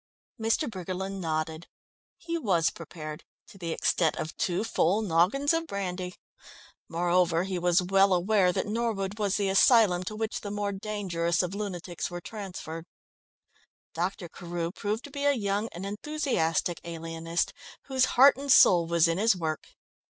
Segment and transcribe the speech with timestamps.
[0.41, 0.67] Mr.
[0.67, 1.67] Briggerland nodded.
[2.17, 6.15] He was prepared to the extent of two full noggins of brandy.
[6.89, 11.43] Moreover, he was well aware that Norwood was the asylum to which the more dangerous
[11.43, 12.87] of lunatics were transferred.
[13.93, 14.27] Dr.
[14.27, 19.19] Carew proved to be a young and enthusiastic alienist whose heart and soul was in
[19.19, 19.67] his work.